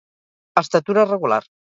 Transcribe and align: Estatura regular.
Estatura 0.61 1.05
regular. 1.11 1.41